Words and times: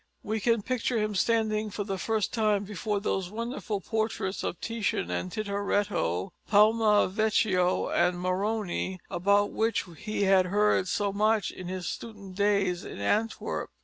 We 0.23 0.39
can 0.39 0.63
picture 0.63 0.97
him 0.97 1.13
standing 1.13 1.69
for 1.69 1.83
the 1.83 1.99
first 1.99 2.33
time 2.33 2.63
before 2.63 2.99
those 2.99 3.29
wonderful 3.29 3.81
portraits 3.81 4.43
of 4.43 4.59
Titian 4.59 5.11
and 5.11 5.31
Tintoretto, 5.31 6.31
Palma 6.47 7.07
Vecchio 7.07 7.87
and 7.91 8.19
Moroni, 8.19 8.99
about 9.11 9.51
which 9.51 9.85
he 9.99 10.23
had 10.23 10.47
heard 10.47 10.87
so 10.87 11.13
much 11.13 11.51
in 11.51 11.67
his 11.67 11.85
student 11.85 12.33
days 12.33 12.83
in 12.83 12.97
Antwerp. 12.97 13.69